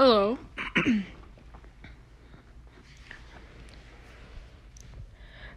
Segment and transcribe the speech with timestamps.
[0.00, 0.38] Hello.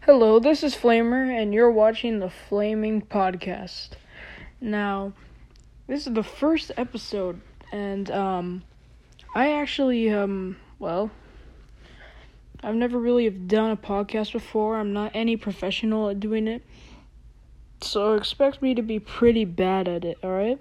[0.01, 3.89] Hello, this is Flamer, and you're watching the Flaming Podcast.
[4.59, 5.13] Now,
[5.85, 7.39] this is the first episode,
[7.71, 8.63] and um,
[9.35, 11.11] I actually um, well,
[12.63, 14.77] I've never really done a podcast before.
[14.77, 16.63] I'm not any professional at doing it,
[17.79, 20.17] so expect me to be pretty bad at it.
[20.23, 20.59] All right.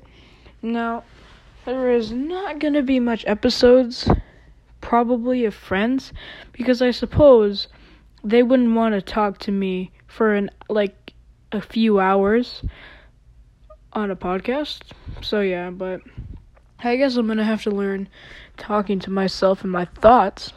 [0.60, 1.04] Now,
[1.64, 4.08] there is not gonna be much episodes,
[4.80, 6.12] probably of Friends,
[6.52, 7.68] because I suppose
[8.24, 11.14] they wouldn't want to talk to me for an like
[11.52, 12.62] a few hours
[13.92, 14.82] on a podcast.
[15.20, 16.00] So yeah, but
[16.82, 18.08] I guess I'm gonna have to learn
[18.56, 20.52] talking to myself and my thoughts.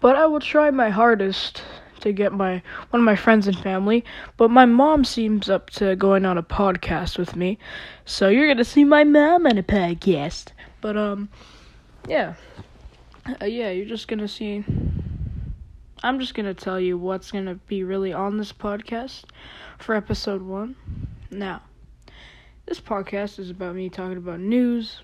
[0.00, 1.62] But I will try my hardest
[2.08, 4.04] to get my one of my friends and family.
[4.36, 7.58] But my mom seems up to going on a podcast with me,
[8.04, 10.48] so you're gonna see my mom on a podcast.
[10.80, 11.28] But um,
[12.08, 12.34] yeah,
[13.40, 14.64] uh, yeah, you're just gonna see.
[16.02, 19.24] I'm just gonna tell you what's gonna be really on this podcast
[19.78, 20.76] for episode one.
[21.30, 21.62] Now,
[22.66, 25.02] this podcast is about me talking about news,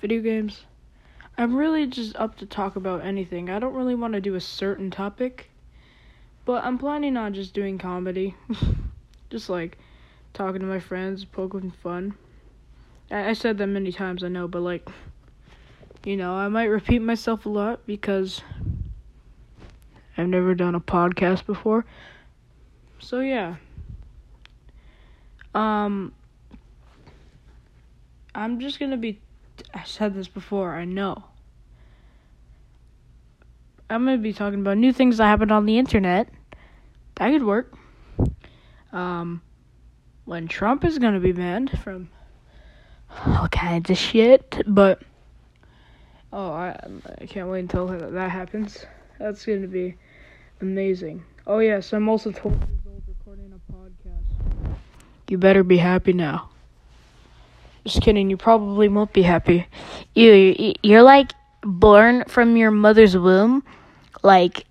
[0.00, 0.64] video games.
[1.36, 3.50] I'm really just up to talk about anything.
[3.50, 5.50] I don't really want to do a certain topic,
[6.44, 8.34] but I'm planning on just doing comedy.
[9.30, 9.78] just like
[10.32, 12.14] talking to my friends, poking fun.
[13.10, 14.88] I, I said that many times, I know, but like,
[16.04, 18.42] you know, I might repeat myself a lot because
[20.16, 21.84] I've never done a podcast before.
[22.98, 23.56] So yeah.
[25.54, 26.12] Um
[28.34, 29.20] I'm just going to be
[29.72, 31.24] I said this before, I know.
[33.94, 36.28] I'm going to be talking about new things that happened on the internet.
[37.14, 37.72] That could work.
[38.92, 39.40] Um
[40.24, 42.08] when Trump is going to be banned from
[43.26, 45.02] all kinds of shit, but
[46.32, 46.76] oh, I
[47.20, 48.84] I can't wait until that happens.
[49.18, 49.96] That's going to be
[50.60, 51.22] amazing.
[51.46, 54.76] Oh yes, I'm also 12 years old recording a podcast.
[55.28, 56.50] You better be happy now.
[57.84, 58.30] Just kidding.
[58.30, 59.66] You probably won't be happy.
[60.14, 63.62] You you're like born from your mother's womb,
[64.24, 64.64] like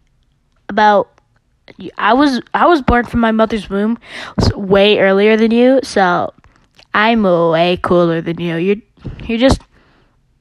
[0.68, 1.10] about.
[1.98, 3.98] I was I was born from my mother's womb
[4.54, 6.34] way earlier than you, so
[6.94, 8.58] I'm way cooler than you.
[8.58, 8.84] You're
[9.24, 9.62] you're just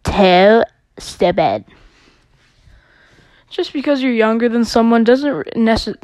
[0.03, 0.65] too
[0.99, 1.65] stupid.
[3.51, 6.03] Just because you're younger than someone doesn't necess-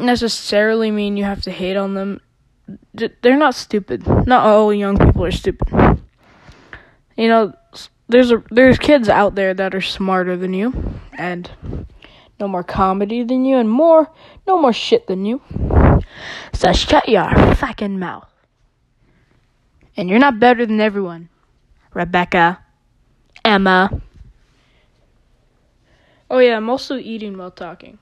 [0.00, 2.20] necessarily mean you have to hate on them.
[2.94, 4.06] They're not stupid.
[4.26, 5.68] Not all young people are stupid.
[7.16, 7.52] You know,
[8.08, 10.72] there's a there's kids out there that are smarter than you
[11.16, 11.50] and
[12.38, 14.10] no more comedy than you and more
[14.46, 15.42] no more shit than you.
[16.52, 18.28] So shut your fucking mouth.
[19.96, 21.28] And you're not better than everyone.
[21.92, 22.64] Rebecca,
[23.44, 24.00] Emma.
[26.30, 27.98] Oh yeah, I'm also eating while talking.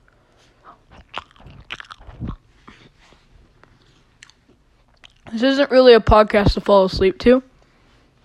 [5.31, 7.43] This isn't really a podcast to fall asleep to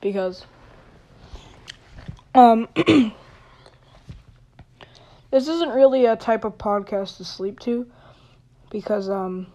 [0.01, 0.47] because
[2.35, 2.69] um
[5.33, 7.91] this isn't really a type of podcast to sleep to
[8.71, 9.49] because um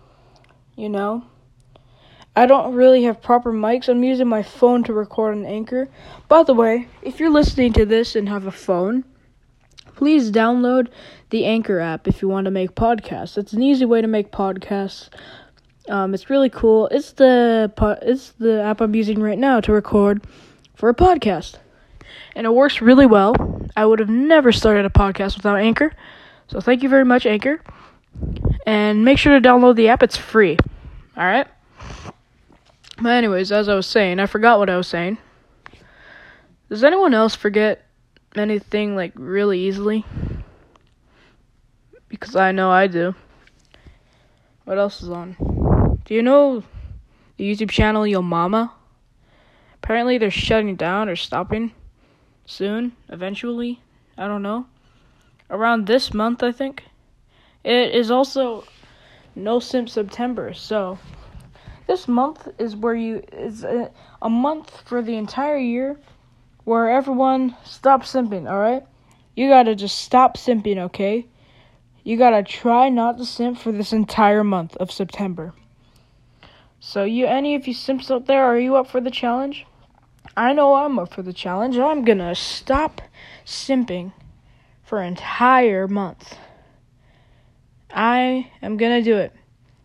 [0.76, 1.24] you know
[2.36, 3.90] I don't really have proper mics.
[3.90, 5.90] I'm using my phone to record an anchor.
[6.28, 9.06] By the way, if you're listening to this and have a phone,
[9.96, 10.90] please download
[11.32, 13.40] the Anchor app if you want to make podcasts.
[13.40, 15.10] It's an easy way to make podcasts.
[15.90, 16.88] Um, it's really cool.
[16.90, 17.74] It's the
[18.04, 20.24] it's the app I'm using right now to record
[20.76, 21.56] for a podcast,
[22.38, 23.36] and it works really well.
[23.76, 25.92] I would have never started a podcast without Anchor,
[26.48, 27.62] so thank you very much, Anchor.
[28.66, 30.04] And make sure to download the app.
[30.04, 30.58] It's free.
[31.18, 31.48] All right.
[33.02, 35.18] But anyways, as I was saying, I forgot what I was saying.
[36.70, 37.86] Does anyone else forget
[38.36, 40.06] anything like really easily?
[42.08, 43.16] Because I know I do.
[44.66, 46.02] What else is on?
[46.06, 46.64] Do you know
[47.38, 48.74] the YouTube channel Yo Mama?
[49.82, 51.74] Apparently they're shutting down or stopping
[52.48, 53.80] soon, eventually.
[54.18, 54.66] I don't know.
[55.52, 56.86] Around this month, I think.
[57.64, 58.64] It is also
[59.36, 60.98] No Simp September, so
[61.86, 63.92] this month is where you is a,
[64.22, 66.00] a month for the entire year
[66.64, 68.84] where everyone stops simping, alright?
[69.36, 71.28] You gotta just stop simping, okay?
[72.04, 75.54] You gotta try not to simp for this entire month of September.
[76.80, 79.66] So, you, any of you simps out there, are you up for the challenge?
[80.38, 81.80] I know I'm up for the challenge.
[81.80, 83.02] I'm gonna stop
[83.44, 84.14] simping
[84.84, 86.38] for an entire month.
[87.92, 89.34] I am gonna do it.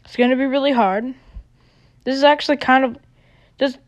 [0.05, 1.15] It's gonna be really hard.
[2.05, 2.99] This is actually kind of
[3.57, 3.79] does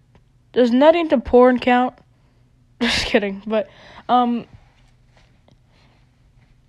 [0.53, 1.99] does nutting to porn count?
[2.81, 3.69] Just kidding, but
[4.09, 4.47] um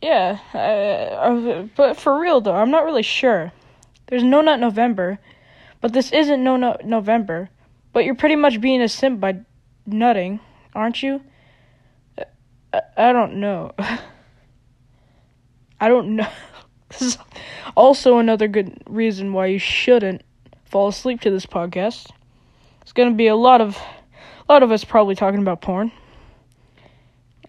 [0.01, 3.53] Yeah, uh, uh, but for real though, I'm not really sure.
[4.07, 5.19] There's No Nut November,
[5.80, 7.50] but this isn't No Nut November.
[7.94, 9.45] But you're pretty much being a simp by
[9.86, 10.40] nutting,
[10.74, 11.22] aren't you?
[12.74, 13.72] I, I don't know.
[15.80, 16.28] I don't know.
[16.90, 17.18] this is
[17.76, 20.22] also another good reason why you shouldn't
[20.66, 22.10] fall asleep to this podcast.
[22.82, 23.78] It's gonna be a lot of,
[24.48, 25.92] a lot of us probably talking about porn.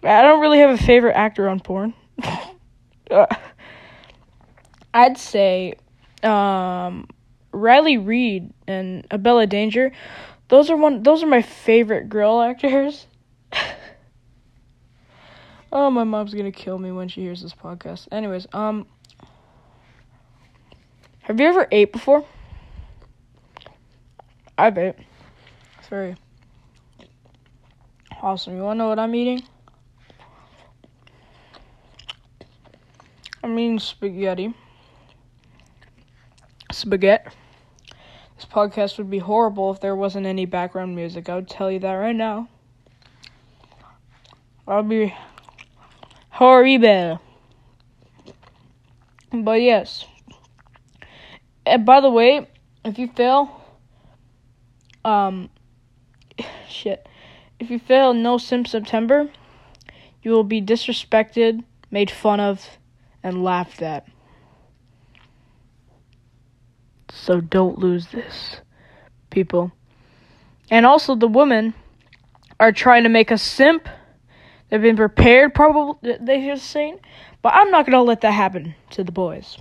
[0.03, 1.93] I don't really have a favorite actor on porn.
[3.11, 3.25] uh,
[4.93, 5.73] I'd say
[6.23, 7.07] um,
[7.51, 9.91] Riley Reid and Abella Danger.
[10.49, 11.03] Those are one.
[11.03, 13.07] Those are my favorite girl actors.
[15.71, 18.07] oh, my mom's gonna kill me when she hears this podcast.
[18.11, 18.87] Anyways, um,
[21.21, 22.25] have you ever ate before?
[24.57, 24.95] I've ate.
[25.79, 26.15] It's very
[28.21, 28.55] awesome.
[28.55, 29.43] You wanna know what I'm eating?
[33.43, 34.53] I'm eating spaghetti.
[36.71, 37.31] Spaghetti.
[38.37, 41.27] This podcast would be horrible if there wasn't any background music.
[41.27, 42.47] I would tell you that right now.
[44.67, 45.15] I'll be
[46.29, 47.19] horrible.
[49.33, 50.05] But yes.
[51.65, 52.47] And by the way,
[52.85, 53.59] if you fail,
[55.03, 55.49] um,
[56.69, 57.07] shit.
[57.59, 59.31] If you fail No Simp September,
[60.21, 62.77] you will be disrespected, made fun of,
[63.23, 64.07] and laughed at.
[67.21, 68.61] So don't lose this,
[69.29, 69.71] people.
[70.69, 71.73] And also, the women
[72.59, 73.89] are trying to make a simp.
[74.69, 76.99] They've been prepared, probably, they are saying.
[77.41, 79.57] But I'm not going to let that happen to the boys.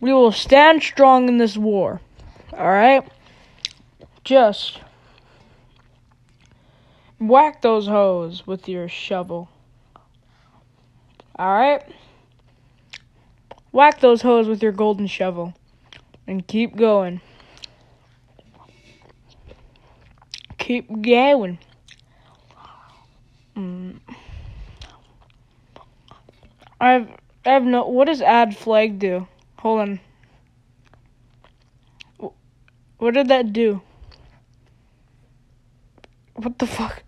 [0.00, 2.00] We will stand strong in this war.
[2.52, 3.10] Alright?
[4.24, 4.80] Just
[7.18, 9.48] whack those hoes with your shovel.
[11.38, 11.82] Alright?
[13.72, 15.54] Whack those hoes with your golden shovel.
[16.26, 17.20] And keep going.
[20.58, 21.58] Keep going.
[23.56, 24.00] Mm.
[26.80, 27.08] I've
[27.44, 29.26] I have no what does add flag do?
[29.60, 30.00] Hold on.
[32.98, 33.80] What did that do?
[36.34, 37.02] What the fuck?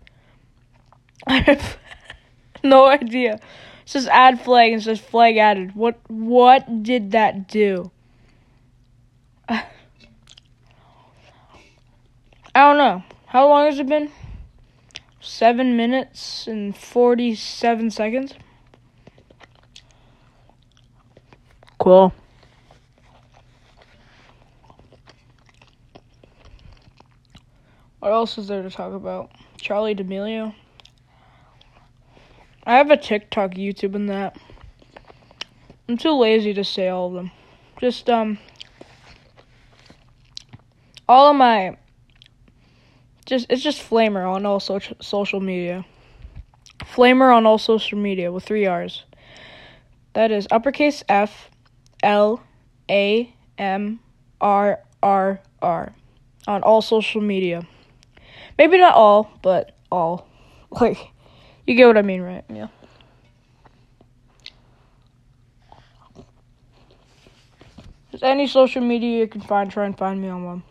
[1.27, 1.77] I have
[2.63, 3.39] no idea.
[3.83, 5.75] It says add flag and says flag added.
[5.75, 7.91] What what did that do?
[9.49, 9.63] I
[12.55, 13.03] don't know.
[13.27, 14.11] How long has it been?
[15.19, 18.33] Seven minutes and forty-seven seconds.
[21.79, 22.13] Cool.
[27.99, 29.31] What else is there to talk about?
[29.57, 30.55] Charli D'Amelio.
[32.65, 34.37] I have a TikTok, YouTube, and that.
[35.89, 37.31] I'm too lazy to say all of them.
[37.79, 38.37] Just um,
[41.09, 41.77] all of my.
[43.25, 45.85] Just it's just Flamer on all social social media.
[46.79, 49.03] Flamer on all social media with three R's.
[50.13, 51.49] That is uppercase F,
[52.03, 52.43] L,
[52.89, 53.99] A, M,
[54.39, 55.93] R, R, R,
[56.47, 57.65] on all social media.
[58.57, 60.27] Maybe not all, but all.
[60.79, 60.97] Like,
[61.65, 62.43] you get what I mean, right?
[62.49, 62.67] Yeah.
[68.11, 70.63] Just any social media you can find, try and find me on one.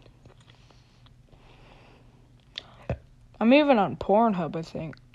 [3.40, 4.96] I'm even on Pornhub, I think.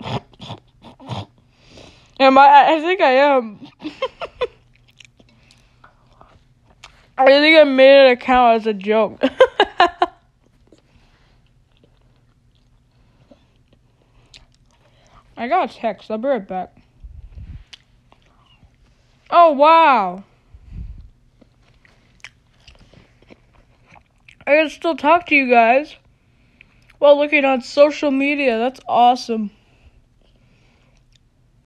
[2.18, 2.74] am I?
[2.74, 3.68] I think I am.
[7.18, 9.22] I think I made an account as a joke.
[15.36, 16.10] I got a text.
[16.10, 16.74] I'll be right back.
[19.30, 20.24] Oh, wow.
[24.46, 25.96] I can still talk to you guys
[26.98, 28.58] while looking on social media.
[28.58, 29.50] That's awesome.